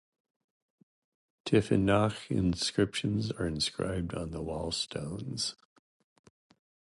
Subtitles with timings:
[1.45, 5.53] Tifinagh inscriptions are inscribed on the wall stones.